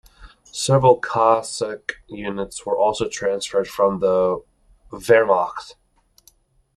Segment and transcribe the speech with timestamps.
[0.51, 4.43] Several Cossack units were also transferred from the
[4.91, 5.75] Wehrmacht.